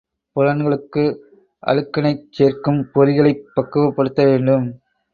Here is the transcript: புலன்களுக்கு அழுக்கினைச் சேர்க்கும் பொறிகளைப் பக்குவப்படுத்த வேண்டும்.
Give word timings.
புலன்களுக்கு 0.35 1.03
அழுக்கினைச் 1.63 2.25
சேர்க்கும் 2.31 2.81
பொறிகளைப் 2.93 3.47
பக்குவப்படுத்த 3.55 4.21
வேண்டும். 4.25 4.67